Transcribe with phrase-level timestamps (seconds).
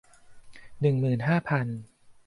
[0.81, 1.67] หนึ่งหมื่นห้าพัน